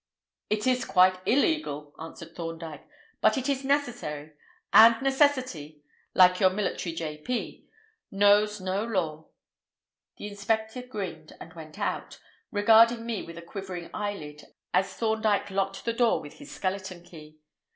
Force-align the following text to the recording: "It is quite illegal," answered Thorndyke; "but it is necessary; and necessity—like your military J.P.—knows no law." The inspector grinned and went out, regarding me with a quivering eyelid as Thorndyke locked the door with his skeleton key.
"It 0.49 0.65
is 0.65 0.83
quite 0.83 1.19
illegal," 1.27 1.93
answered 1.99 2.35
Thorndyke; 2.35 2.87
"but 3.21 3.37
it 3.37 3.47
is 3.47 3.63
necessary; 3.63 4.33
and 4.73 4.99
necessity—like 4.99 6.39
your 6.39 6.49
military 6.49 6.95
J.P.—knows 6.95 8.59
no 8.59 8.83
law." 8.83 9.27
The 10.17 10.25
inspector 10.25 10.81
grinned 10.81 11.33
and 11.39 11.53
went 11.53 11.77
out, 11.77 12.19
regarding 12.51 13.05
me 13.05 13.21
with 13.21 13.37
a 13.37 13.43
quivering 13.43 13.91
eyelid 13.93 14.43
as 14.73 14.91
Thorndyke 14.91 15.51
locked 15.51 15.85
the 15.85 15.93
door 15.93 16.19
with 16.19 16.39
his 16.39 16.49
skeleton 16.49 17.03
key. 17.03 17.37